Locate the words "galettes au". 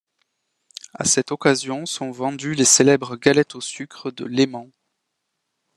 3.17-3.61